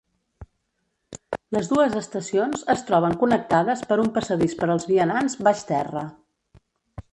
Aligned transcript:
Les 1.57 1.69
dues 1.73 1.97
estacions 1.99 2.63
es 2.75 2.81
troben 2.89 3.15
connectades 3.25 3.85
per 3.93 4.01
un 4.07 4.11
passadís 4.17 4.59
per 4.63 4.73
als 4.77 4.91
vianants 4.95 5.39
baix 5.51 5.65
terra. 5.77 6.07